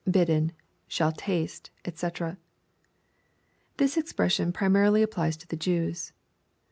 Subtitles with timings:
[0.11, 2.37] hidden.,.8haU taste^ <fcc.]
[3.77, 6.11] This expression primarily ap plies to the Jews.